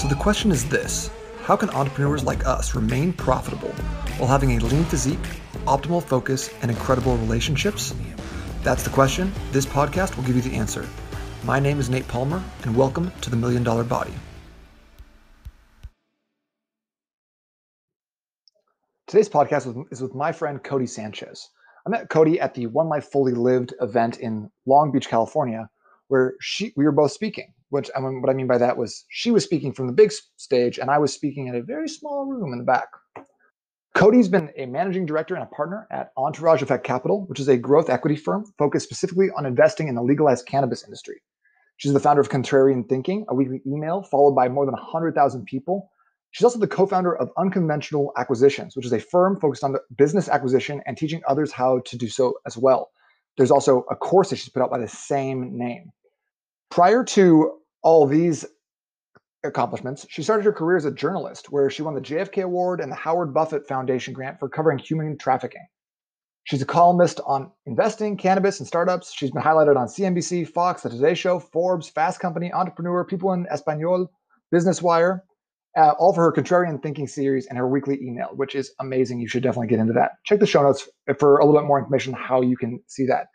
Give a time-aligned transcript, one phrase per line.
[0.00, 1.10] So the question is this
[1.42, 3.68] How can entrepreneurs like us remain profitable
[4.16, 5.18] while having a lean physique,
[5.66, 7.94] optimal focus, and incredible relationships?
[8.62, 9.30] That's the question.
[9.52, 10.88] This podcast will give you the answer.
[11.44, 14.14] My name is Nate Palmer, and welcome to the Million Dollar Body.
[19.06, 21.50] Today's podcast is with my friend Codie Sanchez.
[21.86, 25.68] I met Codie at the One Life Fully Lived event in Long Beach, California,
[26.08, 27.52] where she we were both speaking.
[27.70, 30.12] Which I mean, what I mean by that was she was speaking from the big
[30.36, 32.88] stage, and I was speaking in a very small room in the back.
[33.96, 37.56] Codie's been a managing director and a partner at Entourage Effect Capital, which is a
[37.56, 41.20] growth equity firm focused specifically on investing in the legalized cannabis industry.
[41.76, 45.90] She's the founder of Contrarian Thinking, a weekly email followed by more than 100,000 people
[46.32, 50.28] She's also the co founder of Unconventional Acquisitions, which is a firm focused on business
[50.28, 52.90] acquisition and teaching others how to do so as well.
[53.36, 55.90] There's also a course that she's put out by the same name.
[56.70, 58.44] Prior to all these
[59.44, 62.90] accomplishments, she started her career as a journalist, where she won the JFK Award and
[62.90, 65.66] the Howard Buffett Foundation grant for covering human trafficking.
[66.44, 69.12] She's a columnist on investing, cannabis, and startups.
[69.12, 73.46] She's been highlighted on CNBC, Fox, The Today Show, Forbes, Fast Company, Entrepreneur, People in
[73.50, 74.10] Espanol,
[74.50, 75.24] Business Wire
[75.76, 79.20] uh, all for her contrarian thinking series and her weekly email, which is amazing.
[79.20, 80.12] You should definitely get into that.
[80.24, 83.06] Check the show notes for a little bit more information on how you can see
[83.06, 83.26] that.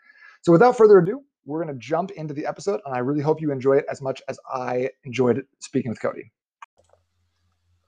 [0.44, 3.42] So, without further ado, we're going to jump into the episode, and I really hope
[3.42, 6.32] you enjoy it as much as I enjoyed speaking with Codie.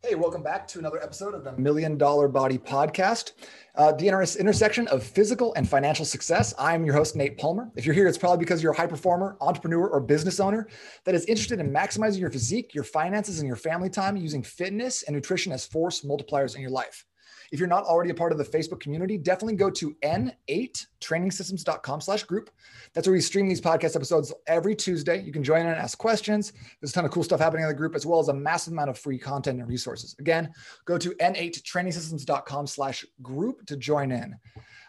[0.04, 3.32] Hey, welcome back to another episode of the Million Dollar Body Podcast,
[3.76, 6.54] uh, the inter- intersection of physical and financial success.
[6.60, 7.72] I'm your host, Nate Palmer.
[7.76, 10.68] If you're here, it's probably because you're a high performer, entrepreneur, or business owner
[11.06, 15.02] that is interested in maximizing your physique, your finances, and your family time using fitness
[15.02, 17.04] and nutrition as force multipliers in your life.
[17.52, 22.24] If you're not already a part of the Facebook community, definitely go to n8trainingsystems.com slash
[22.24, 22.50] group.
[22.94, 25.22] That's where we stream these podcast episodes every Tuesday.
[25.22, 26.54] You can join in and ask questions.
[26.82, 28.74] There's a ton of cool stuff happening in the group, as well as a massive
[28.74, 30.16] amount of free content and resources.
[30.20, 30.52] Again,
[30.86, 34.36] go to n8trainingsystems.com slash group to join in.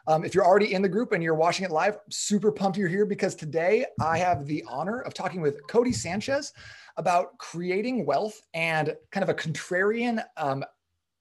[0.09, 2.89] Um, if you're already in the group and you're watching it live, super pumped you're
[2.89, 6.55] here because today I have the honor of talking with Codie Sanchez
[6.97, 10.65] about creating wealth and kind of a contrarian um,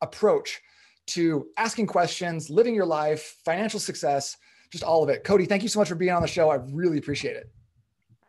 [0.01, 0.61] approach
[1.07, 4.37] to asking questions, living your life, financial success,
[4.71, 5.23] just all of it.
[5.23, 6.49] Codie, thank you so much for being on the show.
[6.49, 7.49] I really appreciate it.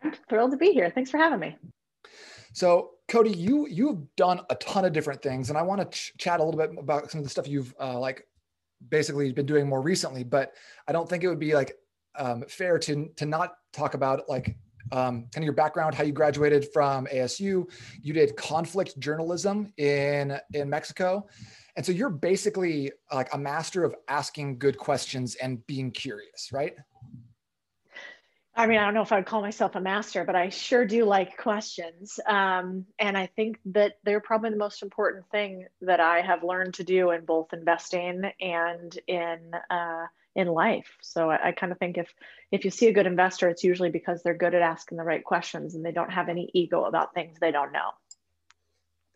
[0.02, 0.90] I'm thrilled to be here.
[0.90, 1.56] Thanks for having me.
[2.52, 6.12] So, Codie, you you've done a ton of different things, and I want to ch-
[6.18, 8.26] chat a little bit about some of the stuff you've uh, like
[8.88, 10.24] basically been doing more recently.
[10.24, 10.54] But
[10.86, 11.72] I don't think it would be like
[12.16, 14.56] um, fair to to not talk about like
[14.92, 17.70] um, kind of your background, how you graduated from ASU.
[18.00, 21.26] You did conflict journalism in in Mexico,
[21.78, 26.74] and so you're basically like a master of asking good questions and being curious, right?
[28.56, 31.04] I mean, I don't know if I'd call myself a master, but I sure do
[31.04, 32.18] like questions.
[32.26, 36.74] Um, and I think that they're probably the most important thing that I have learned
[36.74, 39.38] to do in both investing and in
[39.70, 40.96] uh, in life.
[41.00, 42.12] So I, I kind of think if
[42.50, 45.22] if you see a good investor, it's usually because they're good at asking the right
[45.22, 47.92] questions and they don't have any ego about things they don't know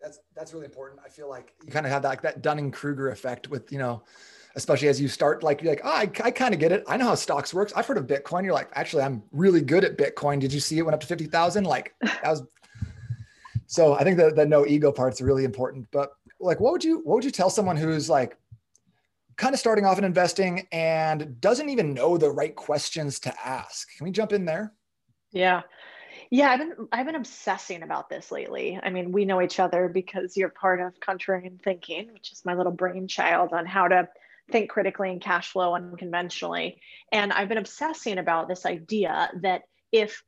[0.03, 0.99] that's that's really important.
[1.03, 3.79] I feel like you kind of have that like that Dunning Kruger effect with you
[3.79, 4.03] know,
[4.55, 6.83] especially as you start like you're like oh, I I kind of get it.
[6.87, 7.71] I know how stocks works.
[7.75, 8.43] I've heard of Bitcoin.
[8.43, 10.39] You're like actually I'm really good at Bitcoin.
[10.39, 11.63] Did you see it went up to fifty thousand?
[11.63, 12.43] Like that was.
[13.67, 15.87] so I think that the no ego part's really important.
[15.91, 18.37] But like, what would you what would you tell someone who's like
[19.37, 23.87] kind of starting off in investing and doesn't even know the right questions to ask?
[23.97, 24.73] Can we jump in there?
[25.31, 25.61] Yeah.
[26.33, 28.79] Yeah, I've been I've been obsessing about this lately.
[28.81, 32.55] I mean, we know each other because you're part of Contrarian Thinking, which is my
[32.55, 34.09] little brainchild on how to
[34.51, 36.81] think critically and cash flow unconventionally.
[37.11, 39.61] And I've been obsessing about this idea that
[39.91, 40.23] if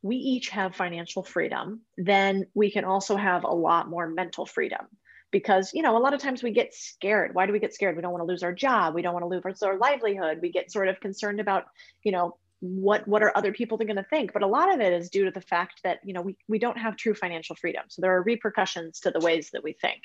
[0.00, 4.86] we each have financial freedom, then we can also have a lot more mental freedom.
[5.32, 7.34] Because, you know, a lot of times we get scared.
[7.34, 7.96] Why do we get scared?
[7.96, 8.94] We don't want to lose our job.
[8.94, 10.38] We don't want to lose our livelihood.
[10.40, 11.64] We get sort of concerned about,
[12.04, 14.32] you know, what what are other people going to think?
[14.32, 16.58] But a lot of it is due to the fact that you know we, we
[16.58, 17.84] don't have true financial freedom.
[17.88, 20.02] So there are repercussions to the ways that we think.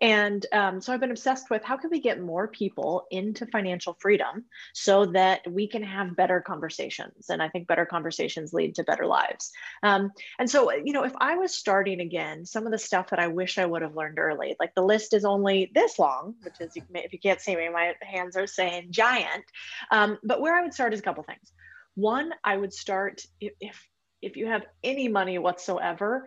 [0.00, 3.96] And um, so i've been obsessed with how can we get more people into financial
[4.00, 7.28] freedom so that we can have better conversations.
[7.28, 9.50] And i think better conversations lead to better lives.
[9.82, 13.18] Um, and so you know if i was starting again some of the stuff that
[13.18, 16.60] i wish i would have learned early like the list is only this long which
[16.60, 19.44] is if you can't see me my hands are saying giant.
[19.90, 21.52] Um, but where i would start is a couple things
[22.00, 23.88] one, I would start if
[24.22, 26.26] if you have any money whatsoever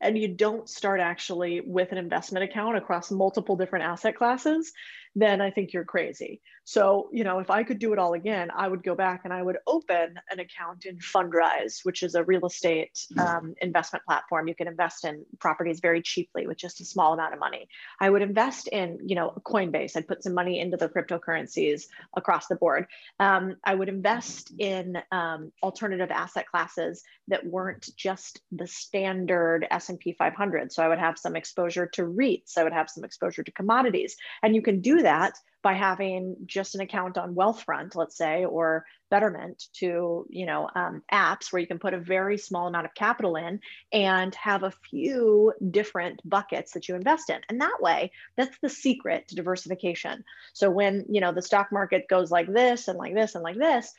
[0.00, 4.72] and you don't start actually with an investment account across multiple different asset classes,
[5.14, 6.40] then I think you're crazy.
[6.64, 9.32] So, you know, if I could do it all again, I would go back and
[9.32, 14.48] I would open an account in Fundrise, which is a real estate um, investment platform.
[14.48, 17.68] You can invest in properties very cheaply with just a small amount of money.
[18.00, 19.94] I would invest in, you know, Coinbase.
[19.94, 21.84] I'd put some money into the cryptocurrencies
[22.16, 22.86] across the board.
[23.20, 30.12] Um, I would invest in um, alternative asset classes that weren't just the standard S&P
[30.12, 30.72] 500.
[30.72, 32.56] So I would have some exposure to REITs.
[32.56, 34.16] I would have some exposure to commodities.
[34.42, 38.84] And you can do that by having just an account on Wealthfront, let's say, or
[39.10, 42.94] Betterment to, you know, um, apps where you can put a very small amount of
[42.94, 43.60] capital in
[43.90, 47.38] and have a few different buckets that you invest in.
[47.48, 50.24] And that way, that's the secret to diversification.
[50.52, 53.56] So when, you know, the stock market goes like this and like this and like
[53.56, 53.94] this,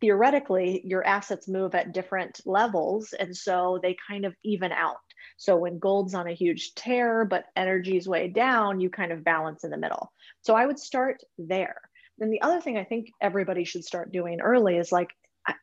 [0.00, 3.12] theoretically, your assets move at different levels.
[3.12, 4.96] And so they kind of even out.
[5.36, 9.64] So when gold's on a huge tear, but energy's way down, you kind of balance
[9.64, 10.12] in the middle.
[10.42, 11.80] So I would start there.
[12.18, 15.10] Then the other thing I think everybody should start doing early is like,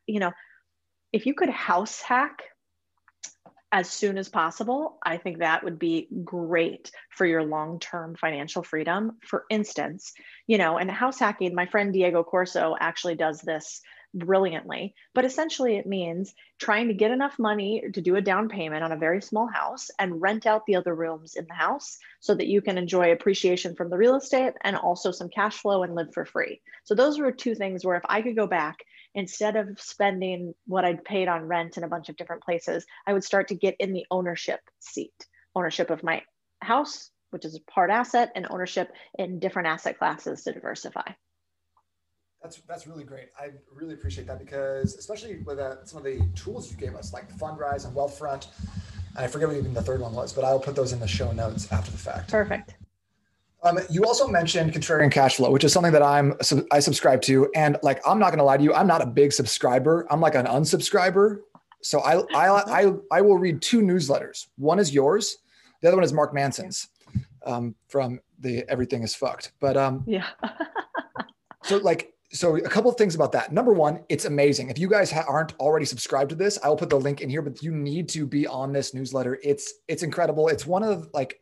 [0.06, 0.32] you know,
[1.14, 2.44] if you could house hack
[3.72, 8.64] as soon as possible, I think that would be great for your long term financial
[8.64, 9.18] freedom.
[9.26, 10.12] For instance,
[10.46, 13.82] you know, and house hacking, my friend Diego Corso actually does this
[14.14, 14.94] brilliantly.
[15.14, 18.92] But essentially, it means trying to get enough money to do a down payment on
[18.92, 22.48] a very small house and rent out the other rooms in the house so that
[22.48, 26.14] you can enjoy appreciation from the real estate and also some cash flow and live
[26.14, 26.62] for free.
[26.84, 28.78] So, those were two things where if I could go back,
[29.14, 33.14] instead of spending what I'd paid on rent in a bunch of different places, I
[33.14, 35.14] would start to get in the ownership seat
[35.56, 36.22] ownership of my
[36.62, 41.12] house, which is a part asset, and ownership in different asset classes to diversify.
[42.42, 43.30] That's that's really great.
[43.40, 47.14] I really appreciate that because especially with uh, some of the tools you gave us,
[47.14, 48.48] like Fundrise and Wealthfront.
[49.16, 51.08] And I forget what even the third one was, but I'll put those in the
[51.08, 52.32] show notes after the fact.
[52.32, 52.76] Perfect.
[53.64, 56.34] Um, you also mentioned contrarian cash flow, which is something that I'm
[56.72, 59.06] I subscribe to, and like I'm not going to lie to you, I'm not a
[59.06, 60.08] big subscriber.
[60.10, 61.42] I'm like an unsubscriber.
[61.82, 64.48] So I I I I will read two newsletters.
[64.58, 65.38] One is yours,
[65.82, 66.88] the other one is Mark Manson's
[67.46, 69.52] um, from the Everything Is Fucked.
[69.60, 70.28] But um, yeah.
[71.64, 73.52] so like so a couple of things about that.
[73.52, 74.70] Number one, it's amazing.
[74.70, 77.30] If you guys ha- aren't already subscribed to this, I will put the link in
[77.30, 77.42] here.
[77.42, 79.38] But you need to be on this newsletter.
[79.44, 80.48] It's it's incredible.
[80.48, 81.40] It's one of like,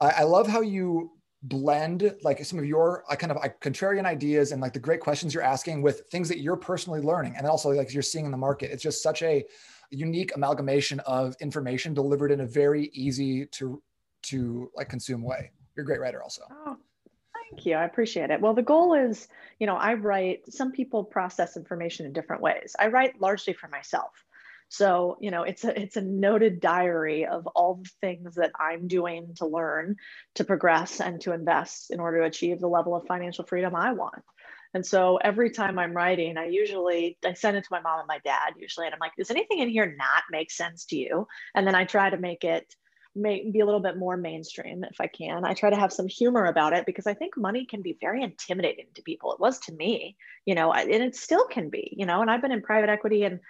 [0.00, 1.12] I, I love how you
[1.44, 5.32] blend like some of your uh, kind of contrarian ideas and like the great questions
[5.32, 8.36] you're asking with things that you're personally learning, and also like you're seeing in the
[8.36, 8.70] market.
[8.72, 9.44] It's just such a
[9.90, 13.80] unique amalgamation of information delivered in a very easy to
[14.22, 15.52] to like consume way.
[15.76, 16.42] You're a great writer, also.
[16.50, 16.76] Oh
[17.50, 17.74] Thank you.
[17.74, 18.40] I appreciate it.
[18.40, 19.26] Well, the goal is,
[19.58, 22.76] you know, I write, some people process information in different ways.
[22.78, 24.12] I write largely for myself.
[24.68, 28.86] So, you know, it's a it's a noted diary of all the things that I'm
[28.86, 29.96] doing to learn,
[30.36, 33.94] to progress and to invest in order to achieve the level of financial freedom I
[33.94, 34.22] want.
[34.72, 38.06] And so every time I'm writing, I usually I send it to my mom and
[38.06, 41.26] my dad usually and I'm like, does anything in here not make sense to you?
[41.52, 42.72] And then I try to make it
[43.14, 45.44] may be a little bit more mainstream if I can.
[45.44, 48.22] I try to have some humor about it because I think money can be very
[48.22, 49.32] intimidating to people.
[49.32, 50.16] It was to me,
[50.46, 53.24] you know, and it still can be, you know, and I've been in private equity
[53.24, 53.40] and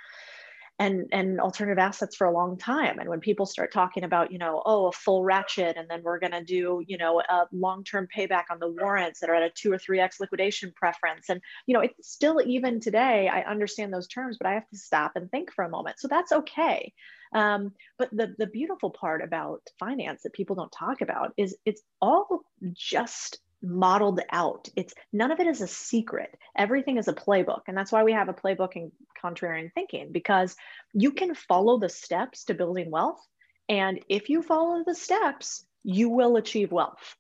[0.80, 4.38] and and alternative assets for a long time and when people start talking about you
[4.38, 8.08] know oh a full ratchet and then we're going to do you know a long-term
[8.16, 11.74] payback on the warrants that are at a 2 or 3x liquidation preference and you
[11.74, 15.30] know it's still even today i understand those terms but i have to stop and
[15.30, 16.92] think for a moment so that's okay
[17.32, 21.82] um, but the, the beautiful part about finance that people don't talk about is it's
[22.00, 22.42] all
[22.72, 24.68] just modeled out.
[24.76, 26.36] It's none of it is a secret.
[26.56, 27.62] Everything is a playbook.
[27.66, 28.90] And that's why we have a playbook in
[29.22, 30.56] contrarian thinking, because
[30.92, 33.20] you can follow the steps to building wealth.
[33.68, 37.16] And if you follow the steps, you will achieve wealth.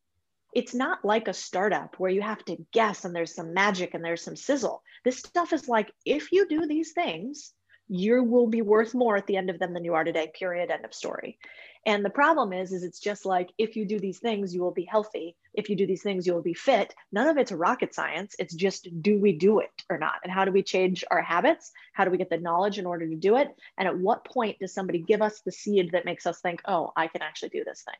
[0.52, 4.04] It's not like a startup where you have to guess and there's some magic and
[4.04, 4.82] there's some sizzle.
[5.04, 7.52] This stuff is like if you do these things,
[7.90, 10.70] you will be worth more at the end of them than you are today period
[10.70, 11.38] end of story.
[11.86, 14.70] And the problem is is it's just like if you do these things you will
[14.70, 15.36] be healthy.
[15.54, 16.94] If you do these things you will be fit.
[17.10, 18.36] None of it's rocket science.
[18.38, 20.20] It's just do we do it or not?
[20.22, 21.72] And how do we change our habits?
[21.92, 23.48] How do we get the knowledge in order to do it?
[23.76, 26.92] And at what point does somebody give us the seed that makes us think oh
[26.96, 27.94] i can actually do this thing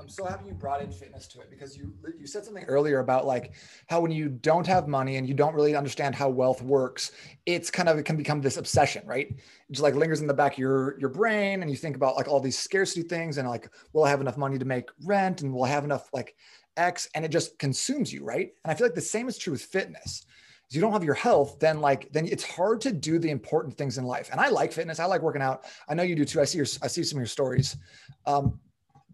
[0.00, 3.00] I'm so happy you brought in fitness to it because you you said something earlier
[3.00, 3.52] about like
[3.88, 7.12] how when you don't have money and you don't really understand how wealth works,
[7.46, 9.28] it's kind of it can become this obsession, right?
[9.28, 12.16] It just like lingers in the back of your your brain and you think about
[12.16, 15.42] like all these scarcity things and like will I have enough money to make rent
[15.42, 16.36] and will I have enough like
[16.76, 18.52] X and it just consumes you, right?
[18.64, 20.24] And I feel like the same is true with fitness.
[20.70, 23.76] If you don't have your health, then like then it's hard to do the important
[23.76, 24.28] things in life.
[24.30, 25.00] And I like fitness.
[25.00, 25.64] I like working out.
[25.88, 26.40] I know you do too.
[26.40, 27.76] I see your I see some of your stories.
[28.24, 28.60] Um,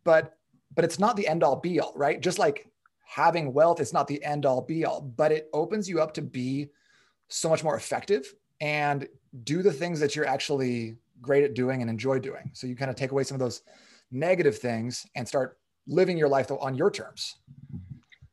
[0.04, 0.36] but
[0.74, 2.20] but it's not the end all be all, right?
[2.20, 2.68] Just like
[3.06, 6.22] having wealth is not the end all be all, but it opens you up to
[6.22, 6.68] be
[7.28, 9.08] so much more effective and
[9.44, 12.50] do the things that you're actually great at doing and enjoy doing.
[12.54, 13.62] So you kind of take away some of those
[14.10, 17.36] negative things and start living your life on your terms.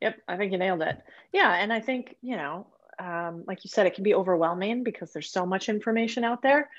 [0.00, 0.98] Yep, I think you nailed it.
[1.32, 2.66] Yeah, and I think, you know,
[2.98, 6.70] um, like you said, it can be overwhelming because there's so much information out there.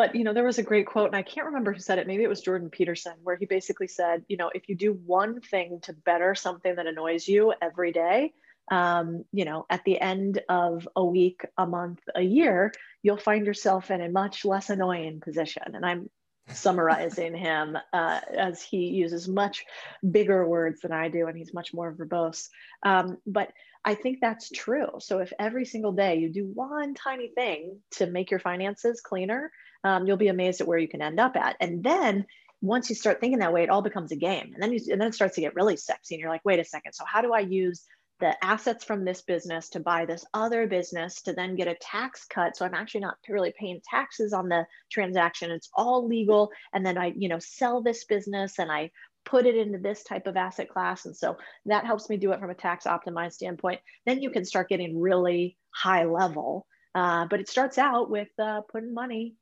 [0.00, 2.06] But you know, there was a great quote, and I can't remember who said it.
[2.06, 5.42] Maybe it was Jordan Peterson, where he basically said, you know, if you do one
[5.42, 8.32] thing to better something that annoys you every day,
[8.70, 13.44] um, you know, at the end of a week, a month, a year, you'll find
[13.44, 15.64] yourself in a much less annoying position.
[15.74, 16.08] And I'm
[16.48, 19.66] summarizing him uh, as he uses much
[20.10, 22.48] bigger words than I do, and he's much more verbose.
[22.82, 23.52] Um, but
[23.84, 24.88] I think that's true.
[24.98, 29.50] So if every single day you do one tiny thing to make your finances cleaner,
[29.84, 31.56] um, you'll be amazed at where you can end up at.
[31.60, 32.26] And then
[32.60, 34.50] once you start thinking that way, it all becomes a game.
[34.52, 36.14] And then you, and then it starts to get really sexy.
[36.14, 36.92] And you're like, wait a second.
[36.92, 37.86] So how do I use
[38.20, 42.26] the assets from this business to buy this other business to then get a tax
[42.26, 46.84] cut so i'm actually not really paying taxes on the transaction it's all legal and
[46.84, 48.90] then i you know sell this business and i
[49.24, 51.06] put it into this type of asset class.
[51.06, 51.36] And so
[51.66, 53.80] that helps me do it from a tax optimized standpoint.
[54.06, 56.66] Then you can start getting really high level.
[56.94, 59.36] Uh, but it starts out with uh, putting money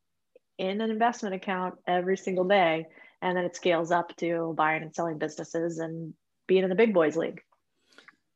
[0.58, 2.86] in an investment account every single day.
[3.22, 6.14] And then it scales up to buying and selling businesses and
[6.46, 7.40] being in the big boys league.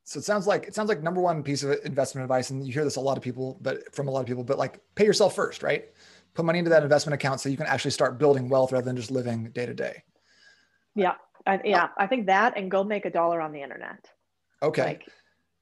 [0.05, 2.73] So it sounds like it sounds like number one piece of investment advice, and you
[2.73, 5.05] hear this a lot of people, but from a lot of people, but like pay
[5.05, 5.85] yourself first, right?
[6.35, 8.97] Put money into that investment account so you can actually start building wealth rather than
[8.97, 10.03] just living day to day.
[10.95, 11.15] Yeah,
[11.47, 14.09] I, yeah, I think that, and go make a dollar on the internet.
[14.63, 14.85] Okay.
[14.85, 15.09] Like,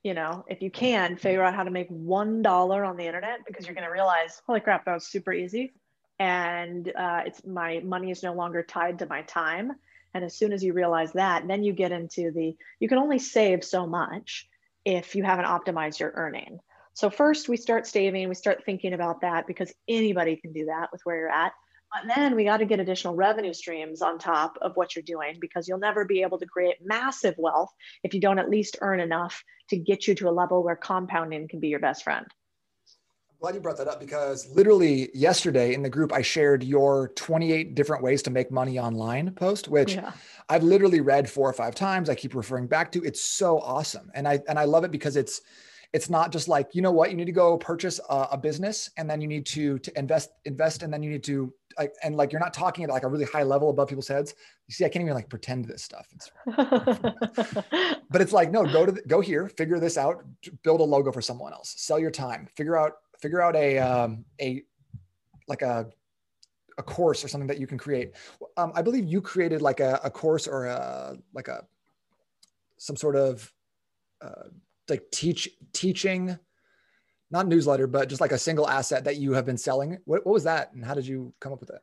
[0.02, 3.40] you know, if you can figure out how to make one dollar on the internet,
[3.46, 5.72] because you're going to realize, holy crap, that was super easy,
[6.18, 9.72] and uh, it's my money is no longer tied to my time
[10.14, 13.18] and as soon as you realize that, then you get into the, you can only
[13.18, 14.48] save so much
[14.84, 16.58] if you haven't optimized your earning.
[16.94, 20.88] So first we start saving, we start thinking about that because anybody can do that
[20.90, 21.52] with where you're at.
[21.92, 25.38] But then we got to get additional revenue streams on top of what you're doing
[25.40, 27.72] because you'll never be able to create massive wealth
[28.04, 31.48] if you don't at least earn enough to get you to a level where compounding
[31.48, 32.26] can be your best friend
[33.30, 37.08] I'm glad you brought that up because literally yesterday in the group I shared your
[37.16, 40.12] 28 different ways to make money online post, which yeah.
[40.50, 42.10] I've literally read four or five times.
[42.10, 43.02] I keep referring back to.
[43.02, 45.40] It's so awesome, and I and I love it because it's
[45.92, 48.90] it's not just like you know what you need to go purchase a, a business
[48.96, 52.16] and then you need to to invest invest and then you need to like and
[52.16, 54.34] like you're not talking at like a really high level above people's heads.
[54.68, 56.06] You see, I can't even like pretend this stuff.
[56.12, 56.30] It's,
[58.10, 60.24] but it's like no, go to the, go here, figure this out,
[60.62, 64.24] build a logo for someone else, sell your time, figure out figure out a um,
[64.40, 64.62] a
[65.48, 65.86] like a
[66.78, 68.12] a course or something that you can create.
[68.56, 71.64] Um, I believe you created like a, a course or a like a
[72.78, 73.52] some sort of
[74.22, 74.48] uh,
[74.90, 76.38] like teach teaching,
[77.30, 79.98] not newsletter, but just like a single asset that you have been selling.
[80.04, 81.80] What, what was that, and how did you come up with it?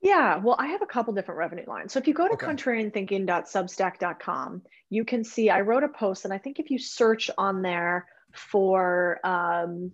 [0.00, 1.92] Yeah, well, I have a couple different revenue lines.
[1.92, 2.46] So if you go to okay.
[2.46, 7.62] contrarianthinking.substack.com, you can see I wrote a post, and I think if you search on
[7.62, 9.90] there for um,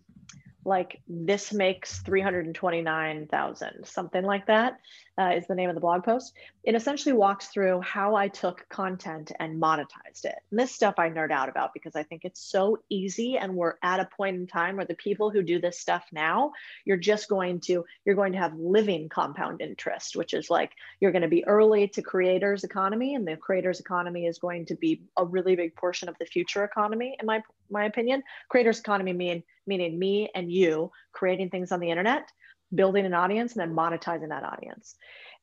[0.65, 4.79] like this makes 329,000, something like that
[5.19, 6.35] uh, is the name of the blog post.
[6.65, 10.35] It essentially walks through how I took content and monetized it.
[10.51, 13.37] And this stuff I nerd out about because I think it's so easy.
[13.37, 16.53] And we're at a point in time where the people who do this stuff now,
[16.85, 21.13] you're just going to, you're going to have living compound interest, which is like you're
[21.13, 23.15] going to be early to creators economy.
[23.15, 26.65] And the creators economy is going to be a really big portion of the future
[26.65, 28.23] economy, in my, my opinion.
[28.49, 32.31] Creators economy mean meaning me and you creating things on the internet
[32.75, 34.97] building an audience and then monetizing that audience.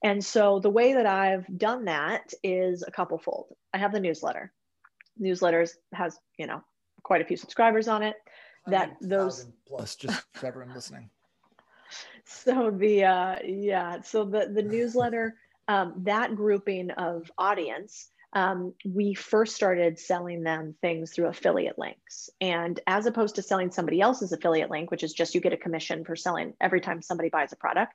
[0.03, 3.55] And so the way that I've done that is a couple fold.
[3.73, 4.51] I have the newsletter.
[5.21, 6.63] Newsletters has, you know,
[7.03, 8.15] quite a few subscribers on it.
[8.67, 11.09] That those plus just for everyone listening.
[12.23, 15.35] So the uh yeah, so the the newsletter
[15.67, 22.29] um, that grouping of audience um, we first started selling them things through affiliate links.
[22.39, 25.57] And as opposed to selling somebody else's affiliate link, which is just you get a
[25.57, 27.93] commission for selling every time somebody buys a product,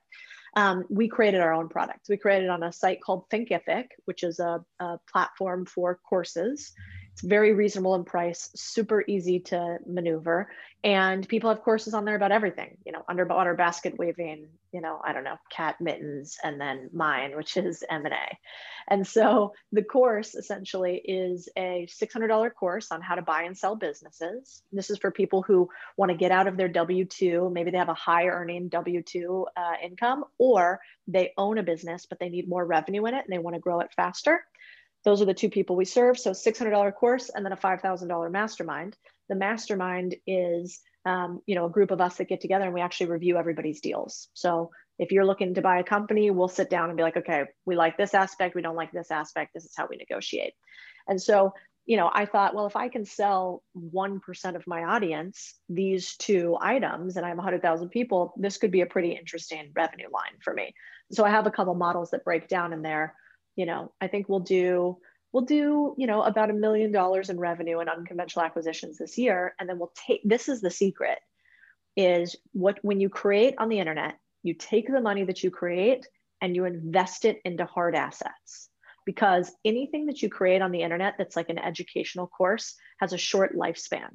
[0.55, 2.07] um, we created our own product.
[2.09, 6.71] We created on a site called Thinkific, which is a, a platform for courses.
[7.17, 10.51] It's very reasonable in price, super easy to maneuver.
[10.83, 15.01] And people have courses on there about everything, you know, underwater basket weaving, you know,
[15.03, 18.37] I don't know, cat mittens, and then mine, which is M&A.
[18.87, 23.75] And so the course essentially is a $600 course on how to buy and sell
[23.75, 24.61] businesses.
[24.71, 27.51] This is for people who want to get out of their W-2.
[27.51, 32.19] Maybe they have a high earning W-2 uh, income, or they own a business, but
[32.19, 34.43] they need more revenue in it and they want to grow it faster
[35.03, 36.19] Those are the two people we serve.
[36.19, 38.97] So $600 course and then a $5,000 mastermind.
[39.29, 42.81] The mastermind is um, you know, a group of us that get together and we
[42.81, 44.27] actually review everybody's deals.
[44.33, 47.45] So if you're looking to buy a company, we'll sit down and be like, okay,
[47.65, 49.53] we like this aspect, we don't like this aspect.
[49.53, 50.53] This is how we negotiate.
[51.07, 51.53] And so,
[51.85, 56.57] you know, I thought, well, if I can sell 1% of my audience these two
[56.59, 60.53] items and I have 100,000 people, this could be a pretty interesting revenue line for
[60.53, 60.73] me.
[61.13, 63.15] So I have a couple models that break down in there.
[63.57, 64.97] You know, I think we'll do
[65.33, 69.53] we'll do you know about a million dollars in revenue and unconventional acquisitions this year.
[69.59, 71.19] And then we'll take this is the secret
[71.97, 76.07] is what when you create on the internet you take the money that you create
[76.41, 78.69] and you invest it into hard assets.
[79.05, 83.17] Because anything that you create on the internet that's like an educational course has a
[83.17, 84.09] short lifespan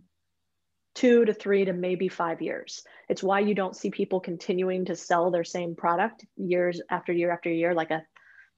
[0.94, 2.82] two to three to maybe five years.
[3.08, 7.32] It's why you don't see people continuing to sell their same product years after year
[7.32, 8.02] after year like a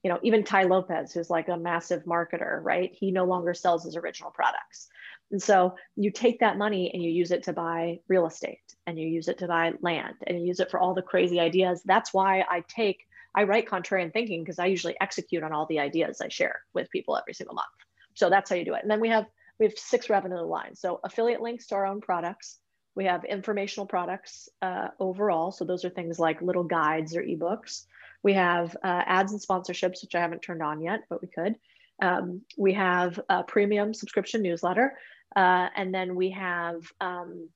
[0.04, 2.90] you know, even Tai Lopez, who's like a massive marketer, right?
[2.94, 4.88] He no longer sells his original products.
[5.32, 8.98] And so you take that money and you use it to buy real estate and
[8.98, 11.82] you use it to buy land and you use it for all the crazy ideas.
[11.86, 15.80] That's why I take, I write contrarian thinking because I usually execute on all the
[15.80, 17.66] ideas I share with people every single month.
[18.12, 18.82] So that's how you do it.
[18.82, 19.24] And then we have
[19.58, 20.80] we have six revenue lines.
[20.80, 22.58] So affiliate links to our own products.
[22.96, 25.52] We have informational products uh, overall.
[25.52, 27.86] So those are things like little guides or ebooks.
[28.24, 31.54] We have uh, ads and sponsorships, which I haven't turned on yet, but we could.
[32.02, 34.98] Um, we have a premium subscription newsletter.
[35.36, 37.48] Uh, and then we have um,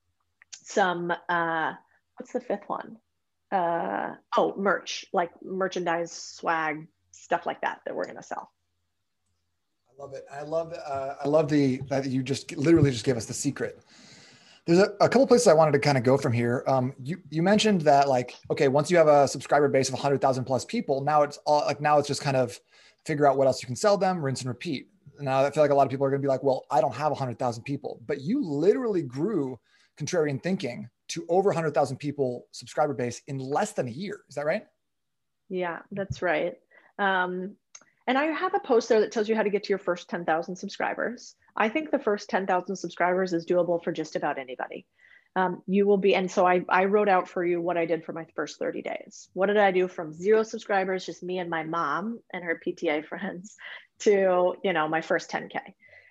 [0.53, 1.73] some, uh,
[2.17, 2.99] what's the fifth one?
[3.51, 8.51] Uh, oh, merch, like merchandise, swag, stuff like that, that we're going to sell.
[9.91, 10.27] I love it.
[10.31, 13.81] I love, uh, I love the, that you just literally just gave us the secret
[14.69, 16.63] there's a, a couple places I wanted to kind of go from here.
[16.67, 20.45] Um, you you mentioned that like okay, once you have a subscriber base of 100,000
[20.45, 22.61] plus people, now it's all like now it's just kind of
[23.07, 24.89] figure out what else you can sell them, rinse and repeat.
[25.21, 26.83] Now I feel like a lot of people are going to be like, well, I
[26.83, 29.59] don't have 100,000 people, but you literally grew
[29.99, 34.21] contrarian thinking to over 100,000 people subscriber base in less than a year.
[34.29, 34.67] Is that right?
[35.49, 36.57] Yeah, that's right.
[36.99, 37.57] Um,
[38.09, 40.09] and I have a post there that tells you how to get to your first
[40.09, 41.37] 10,000 subscribers.
[41.55, 44.87] I think the first 10,000 subscribers is doable for just about anybody.
[45.37, 48.07] Um, you will be, and so I, I wrote out for you what I did
[48.07, 49.29] for my first 30 days.
[49.35, 53.05] What did I do from zero subscribers, just me and my mom and her PTA
[53.09, 53.57] friends,
[54.01, 55.59] to you know my first 10k,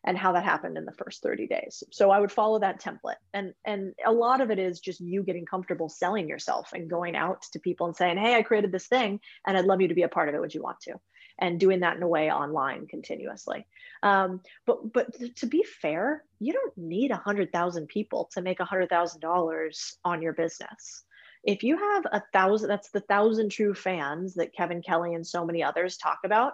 [0.06, 1.84] and how that happened in the first 30 days.
[1.92, 5.24] So I would follow that template, and and a lot of it is just you
[5.24, 8.88] getting comfortable selling yourself and going out to people and saying, hey, I created this
[8.88, 10.40] thing, and I'd love you to be a part of it.
[10.42, 10.94] Would you want to?
[11.40, 13.66] And doing that in a way online continuously.
[14.04, 18.60] Um, but but to be fair, you don't need a hundred thousand people to make
[18.60, 21.04] a hundred thousand dollars on your business.
[21.44, 25.46] If you have a thousand, that's the thousand true fans that Kevin Kelly and so
[25.46, 26.54] many others talk about.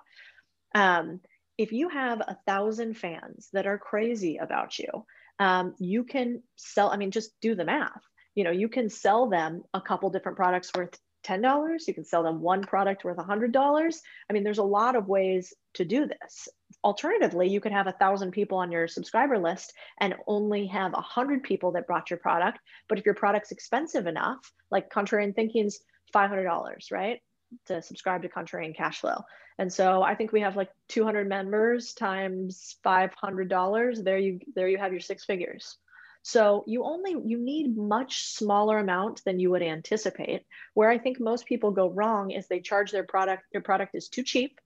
[0.75, 1.21] Um,
[1.57, 5.05] if you have a thousand fans that are crazy about you,
[5.39, 6.89] um, you can sell.
[6.89, 8.01] I mean, just do the math.
[8.35, 11.87] You know, you can sell them a couple different products worth $10.
[11.87, 13.95] You can sell them one product worth $100.
[14.29, 16.47] I mean, there's a lot of ways to do this.
[16.83, 21.01] Alternatively, you could have a thousand people on your subscriber list and only have a
[21.01, 22.59] hundred people that bought your product.
[22.89, 25.79] But if your product's expensive enough, like Contrarian Thinking's
[26.13, 27.19] $500, right?
[27.67, 29.21] To subscribe to Contrarian Cash Flow.
[29.59, 34.03] And so I think we have like 200 members times $500.
[34.03, 35.77] There you, there you have your six figures.
[36.23, 40.45] So you only you need much smaller amount than you would anticipate.
[40.73, 44.07] Where I think most people go wrong is they charge their product, their product is
[44.07, 44.59] too cheap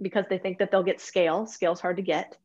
[0.00, 1.46] because they think that they'll get scale.
[1.46, 2.36] Scale's hard to get.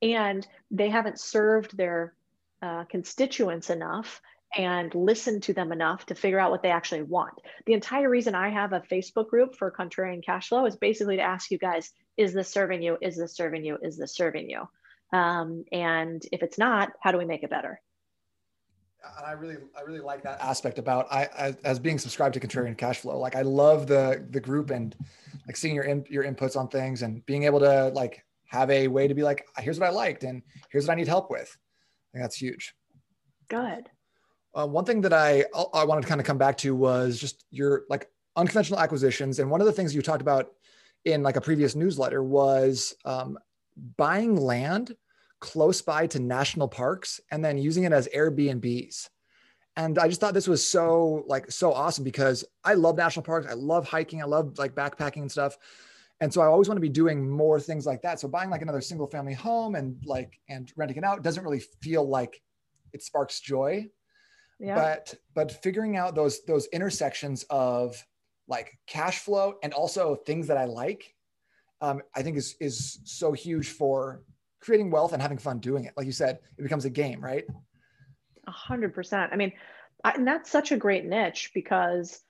[0.00, 2.14] And they haven't served their
[2.62, 4.22] uh, constituents enough
[4.56, 7.34] and listened to them enough to figure out what they actually want.
[7.66, 11.22] The entire reason I have a Facebook group for Contrarian Cash Flow is basically to
[11.22, 12.96] ask you guys, is this serving you?
[13.02, 13.76] Is this serving you?
[13.82, 14.68] Is this serving you?
[15.12, 17.80] Um, and if it's not, how do we make it better?
[19.16, 22.40] And I really, I really like that aspect about I, I, as being subscribed to
[22.40, 23.18] Contrarian Cash Flow.
[23.18, 24.94] Like I love the the group and
[25.46, 28.88] like seeing your in, your inputs on things and being able to like have a
[28.88, 31.48] way to be like, here's what I liked and here's what I need help with.
[31.48, 32.74] I think that's huge.
[33.48, 33.88] Good.
[34.54, 37.44] Uh, one thing that I I wanted to kind of come back to was just
[37.50, 40.52] your like unconventional acquisitions, and one of the things you talked about
[41.04, 43.38] in like a previous newsletter was um,
[43.96, 44.96] buying land
[45.44, 49.10] close by to national parks and then using it as Airbnbs.
[49.76, 53.46] And I just thought this was so like so awesome because I love national parks.
[53.46, 54.22] I love hiking.
[54.22, 55.58] I love like backpacking and stuff.
[56.22, 58.20] And so I always want to be doing more things like that.
[58.20, 61.60] So buying like another single family home and like and renting it out doesn't really
[61.82, 62.40] feel like
[62.94, 63.90] it sparks joy.
[64.58, 64.76] Yeah.
[64.76, 68.02] But but figuring out those those intersections of
[68.48, 71.14] like cash flow and also things that I like
[71.82, 74.22] um, I think is is so huge for
[74.64, 75.92] creating wealth and having fun doing it.
[75.96, 77.44] Like you said, it becomes a game, right?
[78.46, 79.32] A hundred percent.
[79.32, 79.52] I mean,
[80.02, 82.20] I, and that's such a great niche because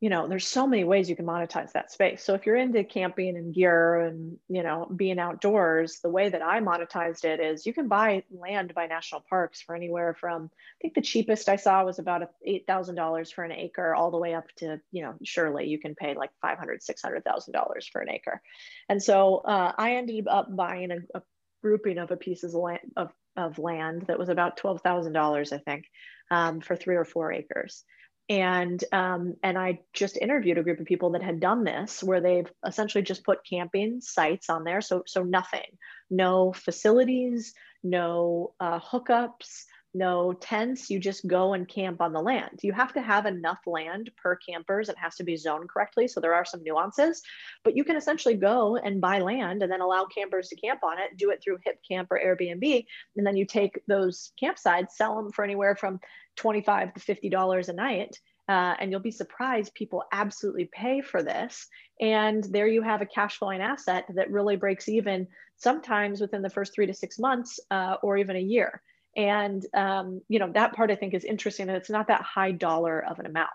[0.00, 2.84] you know there's so many ways you can monetize that space so if you're into
[2.84, 7.64] camping and gear and you know being outdoors the way that i monetized it is
[7.64, 11.56] you can buy land by national parks for anywhere from i think the cheapest i
[11.56, 15.68] saw was about $8000 for an acre all the way up to you know surely
[15.68, 18.42] you can pay like $500 $600000 for an acre
[18.90, 21.22] and so uh, i ended up buying a, a
[21.64, 25.86] grouping of a pieces of land, of, of land that was about $12000 i think
[26.30, 27.84] um, for three or four acres
[28.28, 32.22] and um, and I just interviewed a group of people that had done this, where
[32.22, 34.80] they've essentially just put camping sites on there.
[34.80, 35.66] So so nothing,
[36.10, 39.64] no facilities, no uh, hookups,
[39.94, 40.90] no tents.
[40.90, 42.60] You just go and camp on the land.
[42.62, 44.88] You have to have enough land per campers.
[44.88, 46.08] It has to be zoned correctly.
[46.08, 47.22] So there are some nuances,
[47.62, 50.98] but you can essentially go and buy land and then allow campers to camp on
[50.98, 51.16] it.
[51.16, 52.84] Do it through Hip Camp or Airbnb,
[53.16, 56.00] and then you take those campsites, sell them for anywhere from
[56.36, 61.22] 25 to 50 dollars a night uh, and you'll be surprised people absolutely pay for
[61.22, 61.66] this
[62.00, 65.26] and there you have a cash flowing asset that really breaks even
[65.56, 68.82] sometimes within the first three to six months uh, or even a year
[69.16, 72.52] and um, you know that part i think is interesting and it's not that high
[72.52, 73.50] dollar of an amount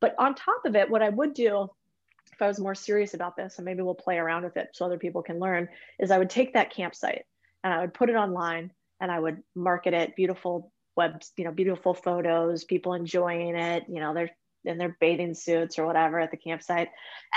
[0.00, 1.68] but on top of it what i would do
[2.32, 4.84] if i was more serious about this and maybe we'll play around with it so
[4.84, 7.24] other people can learn is i would take that campsite
[7.62, 11.52] and i would put it online and i would market it beautiful web, you know,
[11.52, 14.30] beautiful photos, people enjoying it, you know, they're
[14.64, 16.88] in their bathing suits or whatever at the campsite.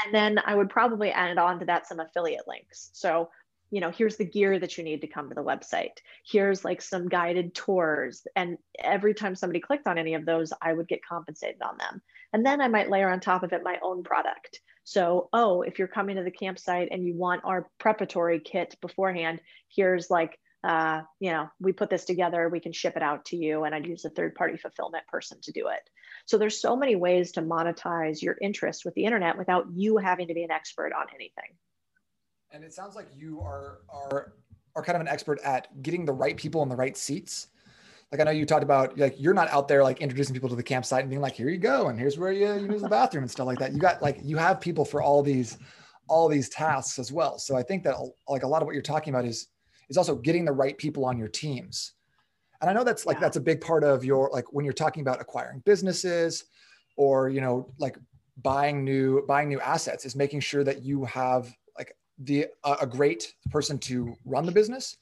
[0.06, 2.90] And then I would probably add on to that some affiliate links.
[2.94, 3.30] So,
[3.70, 5.98] you know, here's the gear that you need to come to the website.
[6.26, 8.26] Here's like some guided tours.
[8.36, 12.02] And every time somebody clicked on any of those, I would get compensated on them.
[12.34, 14.62] And then I might layer on top of it my own product.
[14.84, 19.42] So, oh, if you're coming to the campsite and you want our preparatory kit beforehand,
[19.70, 23.38] here's like uh, you know, we put this together, we can ship it out to
[23.38, 25.90] you, and I'd use a third party fulfillment person to do it.
[26.26, 30.28] So there's so many ways to monetize your interest with the internet without you having
[30.28, 31.56] to be an expert on anything.
[32.52, 34.34] And it sounds like you are are
[34.76, 37.48] are kind of an expert at getting the right people in the right seats.
[38.12, 40.56] Like I know you talked about like you're not out there like introducing people to
[40.56, 42.90] the campsite and being like, here you go, and here's where you, you use the
[42.90, 43.74] bathroom and stuff like that.
[43.74, 45.58] You got like you have people for all these
[46.08, 47.38] all these tasks as well.
[47.38, 47.96] So I think that
[48.28, 49.48] like a lot of what you're talking about is
[49.90, 51.94] is also getting the right people on your teams.
[52.62, 53.22] And I know that's like yeah.
[53.22, 56.46] that's a big part of your like when you're talking about acquiring businesses
[56.96, 57.98] or you know like
[58.42, 61.54] buying new buying new assets is making sure that you have
[62.20, 64.98] the a great person to run the business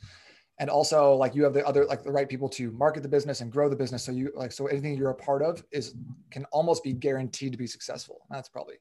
[0.60, 3.42] and also like you have the other like the right people to market the business
[3.42, 5.96] and grow the business so you like so anything you're a part of is
[6.32, 8.76] can almost be guaranteed to be successful that's probably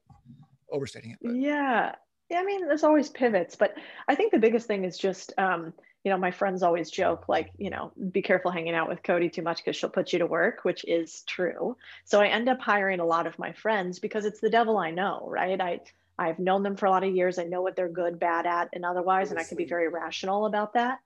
[0.71, 1.35] overstating it but.
[1.35, 1.93] yeah
[2.29, 3.73] yeah i mean there's always pivots but
[4.07, 5.73] i think the biggest thing is just um
[6.05, 9.33] you know, my friends always joke, like, you know, be careful hanging out with Codie
[9.33, 11.75] too much because she'll put you to work, which is true.
[12.03, 14.91] So I end up hiring a lot of my friends because it's the devil I
[14.91, 15.59] know, right?
[15.59, 15.81] I
[16.17, 17.37] I've known them for a lot of years.
[17.37, 20.45] I know what they're good, bad at, and otherwise, and I can be very rational
[20.45, 20.99] about that.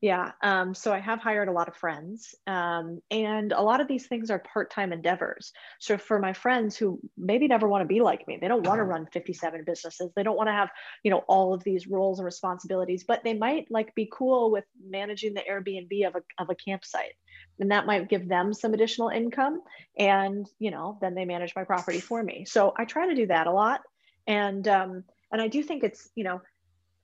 [0.00, 0.30] Yeah.
[0.42, 4.06] Um, so I have hired a lot of friends, um, and a lot of these
[4.06, 5.52] things are part-time endeavors.
[5.80, 8.78] So for my friends who maybe never want to be like me, they don't want
[8.78, 10.12] to run 57 businesses.
[10.14, 10.68] They don't want to have,
[11.02, 14.64] you know, all of these roles and responsibilities, but they might like be cool with
[14.88, 17.14] managing the Airbnb of a of a campsite,
[17.58, 19.62] and that might give them some additional income.
[19.98, 22.44] And you know, then they manage my property for me.
[22.44, 23.80] So I try to do that a lot,
[24.28, 26.40] and um, and I do think it's you know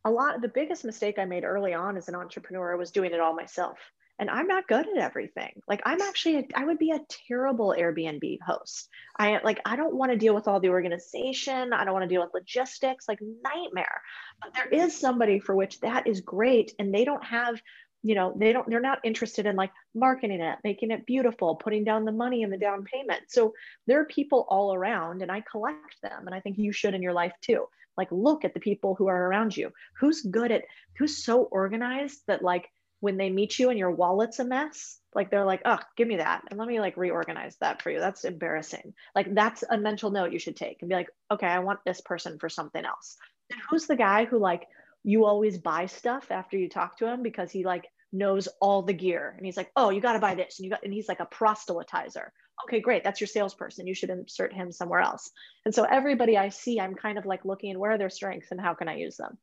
[0.04, 3.20] a lot the biggest mistake i made early on as an entrepreneur was doing it
[3.20, 3.78] all myself.
[4.16, 5.60] And i'm not good at everything.
[5.66, 8.88] Like i'm actually a, I would be a terrible airbnb host.
[9.18, 11.72] I like i don't want to deal with all the organization.
[11.72, 14.00] I don't want to deal with logistics like nightmare.
[14.40, 17.60] But there is somebody for which that is great and they don't have
[18.04, 21.82] you know they don't they're not interested in like marketing it making it beautiful putting
[21.82, 23.22] down the money in the down payment.
[23.28, 23.54] So
[23.86, 27.02] there are people all around and i collect them and i think you should in
[27.02, 27.66] your life too.
[27.96, 29.72] Like look at the people who are around you.
[29.98, 30.64] Who's good at
[30.98, 32.68] who's so organized that like
[33.00, 36.16] when they meet you and your wallet's a mess like they're like oh give me
[36.16, 38.00] that and let me like reorganize that for you.
[38.00, 38.92] That's embarrassing.
[39.14, 42.02] Like that's a mental note you should take and be like okay i want this
[42.02, 43.16] person for something else.
[43.50, 44.66] And who's the guy who like
[45.04, 48.92] you always buy stuff after you talk to him because he like knows all the
[48.92, 49.34] gear.
[49.36, 50.58] And he's like oh you got to buy this.
[50.58, 52.28] And you got and he's like a proselytizer.
[52.64, 53.04] Okay great.
[53.04, 53.86] That's your salesperson.
[53.86, 55.30] You should insert him somewhere else.
[55.64, 58.60] And so everybody i see i'm kind of like looking where are their strengths and
[58.60, 59.36] how can i use them?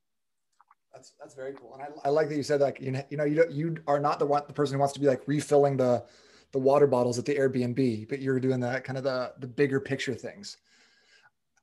[0.93, 1.73] That's that's very cool.
[1.75, 3.99] And i, I like that you said like you know you know you, you are
[3.99, 6.03] not the one the person who wants to be like refilling the
[6.51, 9.79] the water bottles at the airbnb but you're doing that kind of the the bigger
[9.79, 10.57] picture things.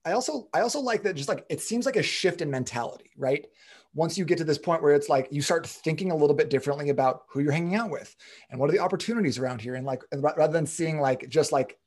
[0.05, 3.11] I also I also like that just like it seems like a shift in mentality,
[3.17, 3.47] right?
[3.95, 6.51] Once you get to this point where it's like you start thinking a little bit
[6.51, 8.15] differently about who you're hanging out with
[8.51, 11.79] and what are the opportunities around here and like rather than seeing like just like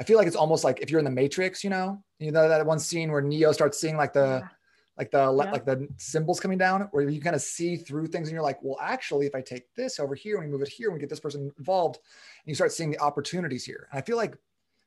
[0.00, 2.48] I feel like it's almost like if you're in the Matrix, you know, you know
[2.48, 4.48] that one scene where Neo starts seeing like the yeah.
[4.96, 5.50] like the yeah.
[5.50, 8.62] like the symbols coming down, where you kind of see through things, and you're like,
[8.62, 11.00] well, actually, if I take this over here and we move it here and we
[11.00, 13.88] get this person involved, and you start seeing the opportunities here.
[13.90, 14.36] And I feel like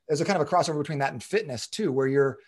[0.08, 2.38] there's a kind of a crossover between that and fitness too, where you're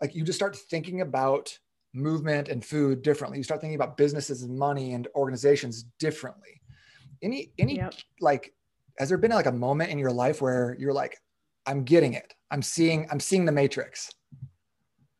[0.00, 1.58] like you just start thinking about
[1.92, 3.38] movement and food differently.
[3.38, 6.60] You start thinking about businesses and money and organizations differently.
[7.22, 7.94] Any any yep.
[8.20, 8.52] like
[8.98, 11.16] has there been like a moment in your life where you're like
[11.66, 12.34] I'm getting it.
[12.50, 14.10] I'm seeing I'm seeing the matrix.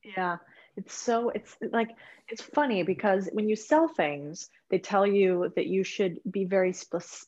[0.05, 0.37] Yeah.
[0.77, 1.91] It's so it's like
[2.29, 6.73] it's funny because when you sell things, they tell you that you should be very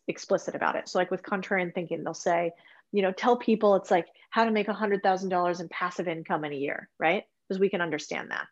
[0.09, 0.88] explicit about it.
[0.88, 2.52] So like with contrarian thinking, they'll say,
[2.92, 6.09] you know, tell people it's like how to make a hundred thousand dollars in passive
[6.09, 7.24] income in a year, right?
[7.48, 8.46] Because we can understand that.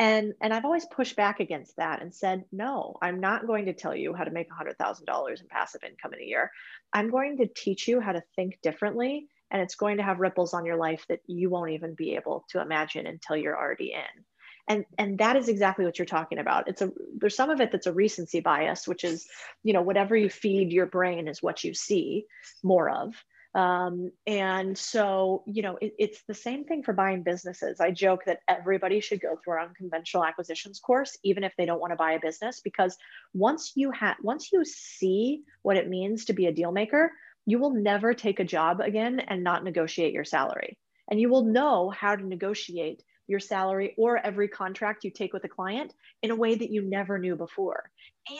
[0.00, 3.74] And and I've always pushed back against that and said, no, I'm not going to
[3.74, 6.50] tell you how to make hundred thousand dollars in passive income in a year.
[6.94, 10.54] I'm going to teach you how to think differently and it's going to have ripples
[10.54, 14.24] on your life that you won't even be able to imagine until you're already in.
[14.68, 16.66] And and that is exactly what you're talking about.
[16.66, 19.26] It's a there's some of it that's a recency bias which is
[19.64, 22.24] you know whatever you feed your brain is what you see
[22.62, 23.14] more of
[23.54, 28.24] um, and so you know it, it's the same thing for buying businesses i joke
[28.26, 31.96] that everybody should go through our unconventional acquisitions course even if they don't want to
[31.96, 32.96] buy a business because
[33.34, 37.12] once you have once you see what it means to be a deal maker
[37.46, 40.78] you will never take a job again and not negotiate your salary.
[41.10, 45.44] And you will know how to negotiate your salary or every contract you take with
[45.44, 47.90] a client in a way that you never knew before.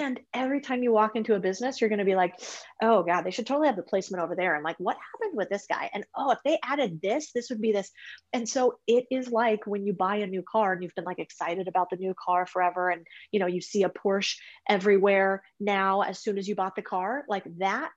[0.00, 2.35] And every time you walk into a business, you're going to be like,
[2.83, 4.55] oh, God, they should totally have the placement over there.
[4.55, 5.88] And like, what happened with this guy?
[5.94, 7.90] And oh, if they added this, this would be this.
[8.33, 11.18] And so it is like when you buy a new car and you've been like
[11.18, 12.90] excited about the new car forever.
[12.90, 14.37] And, you know, you see a Porsche
[14.68, 17.92] everywhere now as soon as you bought the car, like that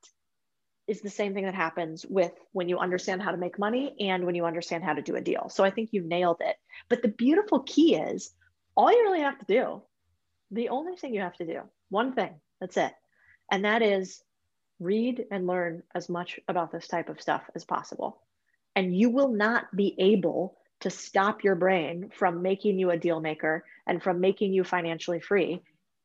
[0.88, 4.26] is the same thing that happens with when you understand how to make money and
[4.26, 5.50] when you understand how to do a deal.
[5.50, 6.58] So I think you nailed it.
[6.90, 8.32] But the beautiful key is
[8.76, 9.82] all you really have to do,
[10.52, 12.94] the only thing you have to do, one thing, that's it.
[13.52, 14.22] And that is
[14.80, 18.22] read and learn as much about this type of stuff as possible.
[18.76, 23.22] And you will not be able to stop your brain from making you a deal
[23.22, 25.62] maker and from making you financially free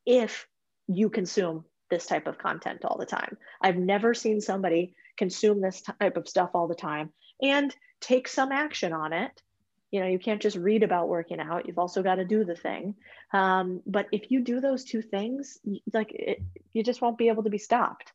[0.07, 0.47] if
[0.87, 3.37] you consume this type of content all the time.
[3.61, 7.11] I've never seen somebody consume this type of stuff all the time
[7.43, 9.43] and take some action on it.
[9.91, 11.67] You know, you can't just read about working out.
[11.67, 12.95] You've also got to do the thing.
[13.33, 15.59] Um, but if you do those two things,
[15.93, 18.13] like it, you just won't be able to be stopped.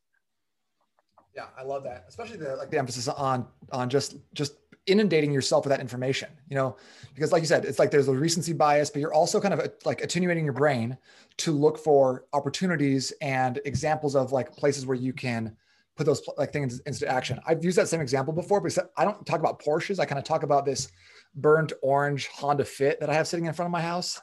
[1.35, 5.65] Yeah, I love that, especially the like the emphasis on on just just inundating yourself
[5.65, 6.75] with that information, you know,
[7.15, 9.59] because like you said, it's like there's a recency bias, but you're also kind of
[9.61, 10.97] uh, like attenuating your brain
[11.37, 15.55] to look for opportunities and examples of like places where you can
[15.95, 17.39] put those like things into action.
[17.47, 19.99] I've used that same example before, but I don't talk about Porsches.
[19.99, 20.89] I kind of talk about this
[21.35, 24.19] burnt orange Honda Fit that I have sitting in front of my house.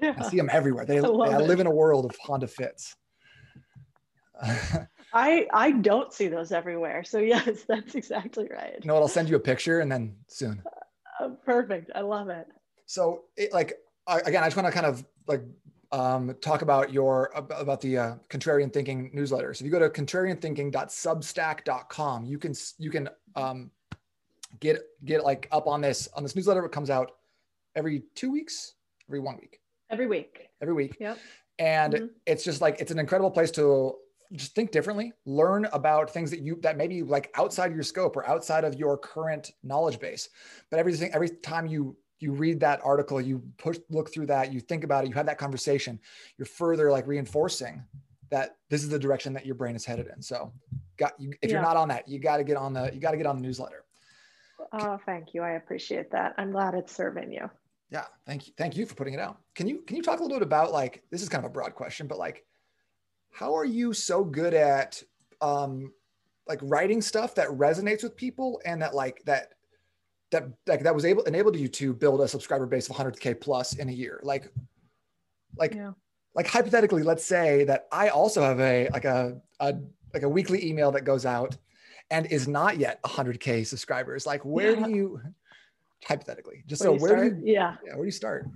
[0.00, 0.14] Yeah.
[0.16, 0.86] I see them everywhere.
[0.86, 2.96] They, I, I live in a world of Honda Fits.
[5.12, 7.04] I I don't see those everywhere.
[7.04, 8.78] So yes, that's exactly right.
[8.80, 9.02] You know what?
[9.02, 10.62] I'll send you a picture and then soon.
[11.20, 11.90] Uh, perfect.
[11.94, 12.46] I love it.
[12.86, 13.74] So it, like
[14.06, 15.42] I, again, I just want to kind of like
[15.92, 19.54] um, talk about your about the uh, contrarian thinking newsletter.
[19.54, 23.70] So if you go to contrarianthinking.substack.com, you can you can um,
[24.60, 26.64] get get like up on this on this newsletter.
[26.64, 27.12] It comes out
[27.76, 28.72] every two weeks,
[29.08, 30.96] every one week, every week, every week.
[30.98, 31.18] Yep.
[31.58, 32.06] And mm-hmm.
[32.26, 33.94] it's just like it's an incredible place to
[34.32, 35.12] just think differently.
[35.26, 38.96] Learn about things that you that maybe like outside your scope or outside of your
[38.96, 40.28] current knowledge base.
[40.70, 44.60] But everything every time you you read that article you push look through that you
[44.60, 45.98] think about it you have that conversation
[46.38, 47.82] you're further like reinforcing
[48.30, 50.22] that this is the direction that your brain is headed in.
[50.22, 50.52] So
[50.96, 51.56] got you if yeah.
[51.56, 53.36] you're not on that you got to get on the you got to get on
[53.36, 53.84] the newsletter.
[54.72, 55.42] Oh thank you.
[55.42, 56.34] I appreciate that.
[56.38, 57.50] I'm glad it's serving you.
[57.90, 59.38] Yeah thank you thank you for putting it out.
[59.54, 61.52] Can you can you talk a little bit about like this is kind of a
[61.52, 62.44] broad question but like
[63.32, 65.02] how are you so good at
[65.40, 65.92] um,
[66.46, 69.54] like writing stuff that resonates with people and that like that
[70.30, 73.74] that like that was able enabled you to build a subscriber base of 100k plus
[73.74, 74.50] in a year like
[75.56, 75.92] like yeah.
[76.34, 79.74] like hypothetically let's say that i also have a like a, a
[80.14, 81.56] like a weekly email that goes out
[82.10, 84.86] and is not yet 100k subscribers like where yeah.
[84.86, 85.20] do you
[86.04, 87.40] hypothetically just where so where start?
[87.40, 87.76] do you yeah.
[87.84, 88.46] yeah where do you start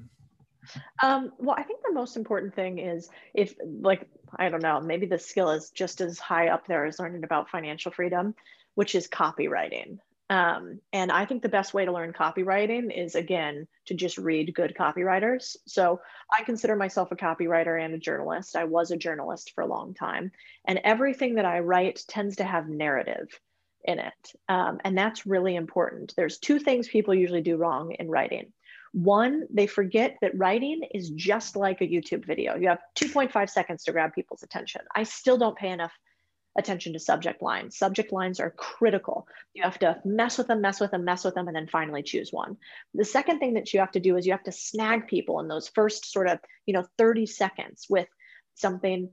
[1.03, 5.07] um, well, I think the most important thing is if, like, I don't know, maybe
[5.07, 8.35] the skill is just as high up there as learning about financial freedom,
[8.75, 9.99] which is copywriting.
[10.29, 14.55] Um, and I think the best way to learn copywriting is again to just read
[14.55, 15.57] good copywriters.
[15.67, 16.01] So
[16.37, 18.57] I consider myself a copywriter and a journalist.
[18.57, 20.33] I was a journalist for a long time,
[20.65, 23.29] and everything that I write tends to have narrative
[23.85, 24.33] in it.
[24.49, 26.13] Um, and that's really important.
[26.17, 28.53] There's two things people usually do wrong in writing.
[28.97, 32.57] One, they forget that writing is just like a YouTube video.
[32.57, 34.81] You have 2.5 seconds to grab people's attention.
[34.95, 35.93] I still don't pay enough
[36.57, 37.77] attention to subject lines.
[37.77, 39.29] Subject lines are critical.
[39.53, 42.03] You have to mess with them, mess with them, mess with them, and then finally
[42.03, 42.57] choose one.
[42.95, 45.49] The second thing that you have to do is you have to snag people in
[45.49, 48.09] those first sort of, you know, 30 seconds with
[48.55, 49.11] something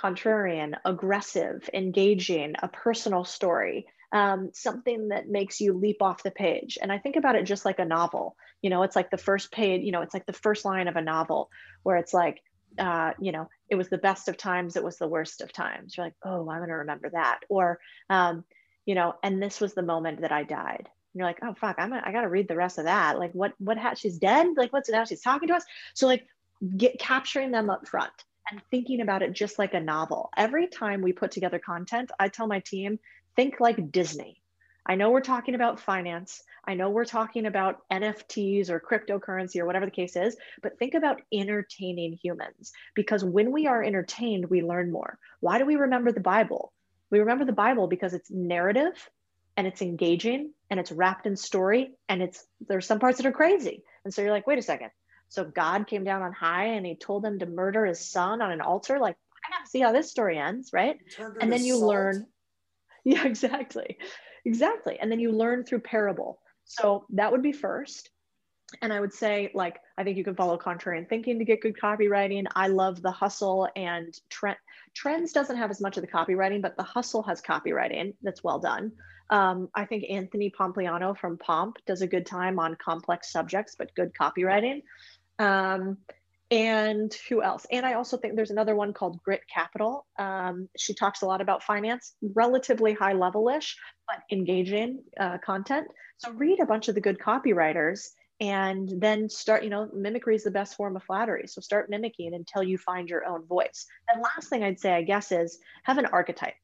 [0.00, 6.78] contrarian, aggressive, engaging, a personal story, um, something that makes you leap off the page.
[6.80, 8.36] And I think about it just like a novel.
[8.62, 10.96] You know, it's like the first page, you know, it's like the first line of
[10.96, 11.50] a novel
[11.82, 12.40] where it's like,
[12.78, 15.96] uh, you know, it was the best of times, it was the worst of times.
[15.96, 17.40] You're like, oh, I'm going to remember that.
[17.48, 17.78] Or,
[18.10, 18.44] um,
[18.84, 20.88] you know, and this was the moment that I died.
[20.88, 23.18] And you're like, oh fuck, I'm I got to read the rest of that.
[23.18, 24.48] Like, what what ha- she's dead?
[24.56, 25.64] Like, what's now she's talking to us?
[25.94, 26.26] So like,
[26.76, 28.12] get capturing them up front
[28.50, 30.30] and thinking about it just like a novel.
[30.36, 32.98] Every time we put together content, I tell my team,
[33.36, 34.42] think like Disney.
[34.88, 36.42] I know we're talking about finance.
[36.64, 40.94] I know we're talking about NFTs or cryptocurrency or whatever the case is, but think
[40.94, 45.18] about entertaining humans because when we are entertained, we learn more.
[45.40, 46.72] Why do we remember the Bible?
[47.10, 49.10] We remember the Bible because it's narrative
[49.56, 53.32] and it's engaging and it's wrapped in story and it's there's some parts that are
[53.32, 53.82] crazy.
[54.04, 54.90] And so you're like, wait a second.
[55.28, 58.52] So God came down on high and he told them to murder his son on
[58.52, 58.98] an altar.
[59.00, 60.98] Like, I gotta see how this story ends, right?
[61.40, 61.88] And then you salt.
[61.88, 62.26] learn.
[63.06, 63.96] Yeah, exactly.
[64.44, 64.98] Exactly.
[65.00, 66.40] And then you learn through parable.
[66.64, 68.10] So that would be first.
[68.82, 71.76] And I would say, like, I think you can follow contrarian thinking to get good
[71.80, 72.46] copywriting.
[72.56, 74.56] I love the hustle and trend.
[74.92, 78.58] Trends doesn't have as much of the copywriting, but the hustle has copywriting that's well
[78.58, 78.90] done.
[79.30, 83.94] Um, I think Anthony Pompliano from Pomp does a good time on complex subjects, but
[83.94, 84.82] good copywriting.
[85.38, 85.98] Um,
[86.50, 87.66] and who else?
[87.70, 90.06] And I also think there's another one called Grit Capital.
[90.18, 95.88] Um, she talks a lot about finance, relatively high level ish, but engaging uh, content.
[96.18, 98.08] So read a bunch of the good copywriters
[98.40, 101.46] and then start, you know, mimicry is the best form of flattery.
[101.46, 103.86] So start mimicking until you find your own voice.
[104.12, 106.54] And last thing I'd say, I guess, is have an archetype.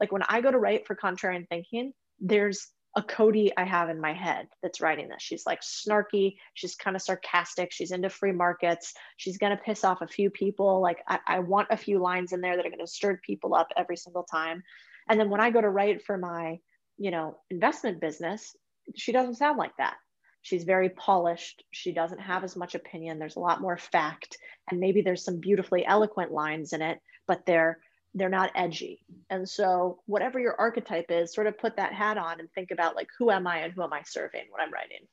[0.00, 4.00] Like when I go to write for contrarian thinking, there's a Codie I have in
[4.00, 5.20] my head that's writing this.
[5.20, 6.36] She's like snarky.
[6.54, 7.70] She's kind of sarcastic.
[7.70, 8.94] She's into free markets.
[9.18, 10.80] She's going to piss off a few people.
[10.80, 13.54] Like, I, I want a few lines in there that are going to stir people
[13.54, 14.62] up every single time.
[15.10, 16.58] And then when I go to write for my,
[16.96, 18.56] you know, investment business,
[18.94, 19.96] she doesn't sound like that.
[20.40, 21.64] She's very polished.
[21.72, 23.18] She doesn't have as much opinion.
[23.18, 24.38] There's a lot more fact.
[24.70, 27.78] And maybe there's some beautifully eloquent lines in it, but they're
[28.16, 29.00] they're not edgy.
[29.30, 32.96] And so whatever your archetype is, sort of put that hat on and think about
[32.96, 35.06] like who am I and who am I serving when I'm writing.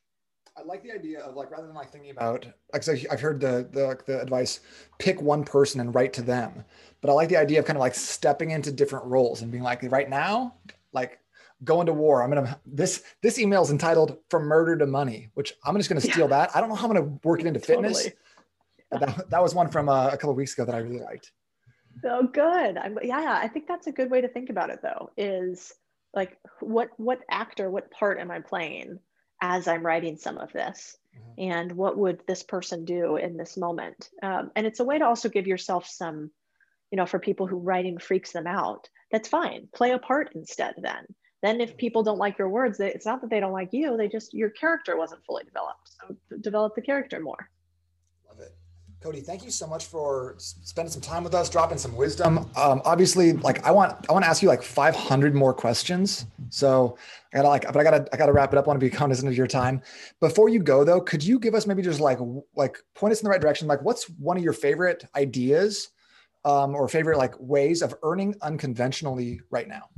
[0.58, 3.40] I like the idea of like rather than like thinking about like so I've heard
[3.40, 4.62] the, the the advice
[5.00, 6.64] pick one person and write to them,
[7.02, 9.64] but I like the idea of kind of like stepping into different roles and being
[9.64, 10.56] like right now
[10.94, 11.20] like
[11.64, 12.24] going to war.
[12.24, 16.02] I'm gonna this this email is entitled "From Murder to Money," which I'm just gonna
[16.02, 16.46] steal yeah.
[16.46, 16.56] that.
[16.56, 18.10] I don't know how I'm gonna work it into fitness.
[18.94, 19.16] Totally.
[19.16, 21.32] That, that was one from uh, a couple weeks ago that I really liked.
[22.06, 22.78] Oh, good.
[22.78, 25.12] I'm, yeah, I think that's a good way to think about it, though.
[25.18, 25.74] Is
[26.14, 29.00] like, what what actor, what part am I playing
[29.42, 31.52] as I'm writing some of this, mm-hmm.
[31.52, 34.10] and what would this person do in this moment?
[34.22, 36.32] Um, and it's a way to also give yourself some,
[36.92, 38.90] you know, for people who writing freaks them out.
[39.12, 39.68] That's fine.
[39.74, 40.76] Play a part instead.
[40.78, 41.06] Then,
[41.42, 41.78] then if mm-hmm.
[41.78, 43.98] people don't like your words, it's not that they don't like you.
[43.98, 45.92] They just your character wasn't fully developed.
[46.00, 47.50] So develop the character more.
[49.04, 52.50] Codie, thank you so much for spending some time with us, dropping some wisdom.
[52.56, 56.26] Um, obviously, like I want, I want to ask you like 500 more questions.
[56.50, 56.98] So
[57.34, 58.66] I gotta like, but I gotta, I gotta wrap it up.
[58.66, 59.82] I want to be cognizant of your time.
[60.22, 62.18] Before you go though, could you give us maybe just like,
[62.56, 63.68] like point us in the right direction?
[63.68, 65.90] Like, what's one of your favorite ideas
[66.46, 69.90] um, or favorite like ways of earning unconventionally right now?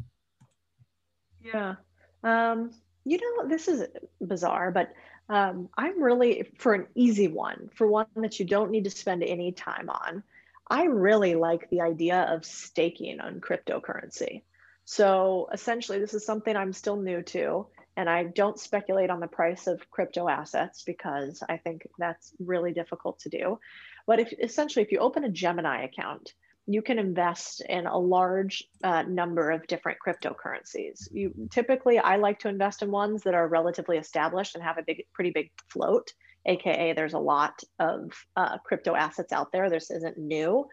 [1.43, 1.75] Yeah.
[2.23, 2.71] Um,
[3.03, 3.83] you know, this is
[4.19, 4.91] bizarre, but
[5.29, 9.23] um, I'm really for an easy one, for one that you don't need to spend
[9.23, 10.23] any time on.
[10.67, 14.41] I really like the idea of staking on cryptocurrency.
[14.85, 19.27] So essentially, this is something I'm still new to, and I don't speculate on the
[19.27, 23.59] price of crypto assets because I think that's really difficult to do.
[24.05, 26.33] But if essentially, if you open a Gemini account,
[26.67, 31.07] you can invest in a large uh, number of different cryptocurrencies.
[31.11, 34.83] You typically, I like to invest in ones that are relatively established and have a
[34.83, 36.11] big, pretty big float.
[36.47, 39.69] AKA, there's a lot of uh, crypto assets out there.
[39.69, 40.67] This isn't new,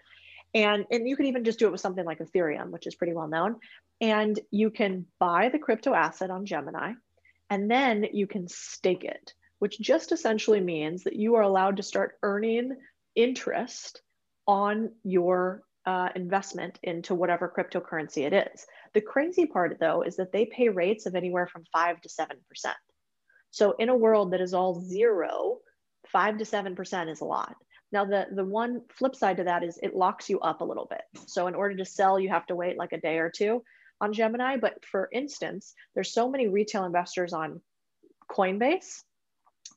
[0.55, 3.15] and and you can even just do it with something like Ethereum, which is pretty
[3.15, 3.57] well known.
[4.01, 6.93] And you can buy the crypto asset on Gemini,
[7.49, 11.83] And then you can stake it, which just essentially means that you are allowed to
[11.83, 12.77] start earning
[13.15, 14.03] interest
[14.47, 18.67] on your uh, investment into whatever cryptocurrency it is.
[18.95, 22.37] The crazy part, though, is that they pay rates of anywhere from 5 to 7%.
[23.51, 25.59] So, in a world that is all zero,
[26.07, 27.55] five to 7% is a lot.
[27.91, 30.87] Now, the, the one flip side to that is it locks you up a little
[30.89, 31.03] bit.
[31.27, 33.63] So, in order to sell, you have to wait like a day or two
[34.01, 34.57] on Gemini.
[34.57, 37.61] But for instance, there's so many retail investors on
[38.31, 39.03] Coinbase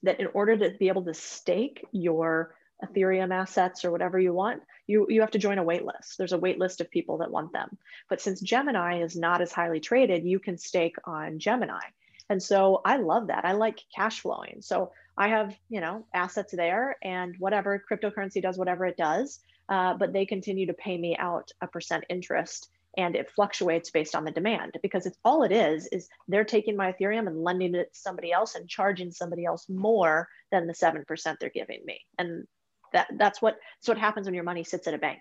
[0.03, 4.61] that in order to be able to stake your Ethereum assets or whatever you want,
[4.87, 6.17] you, you have to join a wait list.
[6.17, 7.77] There's a wait list of people that want them.
[8.09, 11.81] But since Gemini is not as highly traded, you can stake on Gemini.
[12.29, 13.45] And so I love that.
[13.45, 14.57] I like cash flowing.
[14.61, 19.93] So I have, you know, assets there and whatever cryptocurrency does whatever it does, uh,
[19.93, 24.23] but they continue to pay me out a percent interest and it fluctuates based on
[24.23, 27.93] the demand because it's all it is is they're taking my ethereum and lending it
[27.93, 31.05] to somebody else and charging somebody else more than the 7%
[31.39, 32.47] they're giving me and
[32.95, 35.19] that that's what that's what happens when your money sits at a bank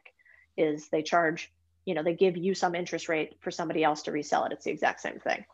[0.57, 1.53] is they charge
[1.85, 4.53] you know they give you some interest rate for somebody else to resell it.
[4.53, 5.45] It's the exact same thing.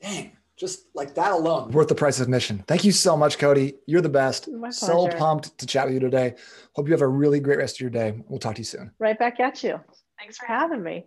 [0.00, 1.70] Dang just like that alone.
[1.72, 2.62] Worth the price of admission.
[2.68, 3.74] Thank you so much Codie.
[3.86, 4.48] You're the best.
[4.70, 6.34] So pumped to chat with you today.
[6.74, 8.22] Hope you have a really great rest of your day.
[8.28, 8.92] We'll talk to you soon.
[8.98, 9.80] Right back at you.
[10.18, 11.06] Thanks for having me